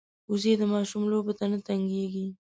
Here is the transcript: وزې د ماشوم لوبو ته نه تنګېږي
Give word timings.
وزې 0.29 0.53
د 0.57 0.63
ماشوم 0.73 1.03
لوبو 1.11 1.33
ته 1.39 1.45
نه 1.51 1.57
تنګېږي 1.67 2.25